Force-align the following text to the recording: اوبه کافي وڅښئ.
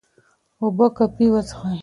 اوبه 0.61 0.87
کافي 0.97 1.25
وڅښئ. 1.33 1.77